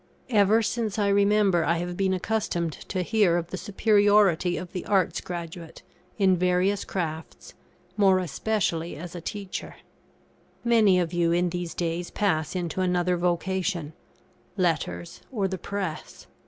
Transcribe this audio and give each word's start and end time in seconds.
Ever 0.31 0.63
since 0.63 0.97
I 0.97 1.09
remember, 1.09 1.63
I 1.63 1.77
have 1.77 1.95
been 1.95 2.11
accustomed 2.11 2.73
to 2.89 3.03
hear 3.03 3.37
of 3.37 3.51
the 3.51 3.55
superiority 3.57 4.57
of 4.57 4.71
the 4.71 4.83
Arts' 4.87 5.21
graduate, 5.21 5.83
in 6.17 6.35
various 6.35 6.83
crafts, 6.85 7.53
more 7.97 8.17
especially 8.17 8.95
as 8.95 9.13
a 9.13 9.21
teacher. 9.21 9.75
Many 10.63 10.99
of 10.99 11.13
you 11.13 11.31
in 11.31 11.51
these 11.51 11.75
days 11.75 12.09
pass 12.09 12.55
into 12.55 12.81
another 12.81 13.15
vocation 13.15 13.93
Letters, 14.57 15.21
or 15.31 15.47
the 15.47 15.59
Press. 15.59 16.25